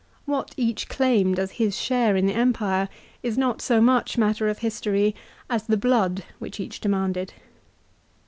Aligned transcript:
What 0.25 0.55
each 0.57 0.89
claimed 0.89 1.37
as 1.37 1.51
his 1.61 1.77
share 1.79 2.15
in 2.15 2.25
the 2.25 2.33
Empire 2.33 2.89
is 3.21 3.37
not 3.37 3.61
so 3.61 3.79
much 3.79 4.17
matter 4.17 4.47
of 4.47 4.57
history, 4.57 5.13
as 5.47 5.67
the 5.67 5.77
blood 5.77 6.23
which 6.39 6.59
each 6.59 6.79
demanded. 6.81 7.33